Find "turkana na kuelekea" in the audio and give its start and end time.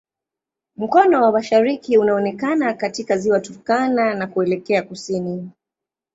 3.39-4.83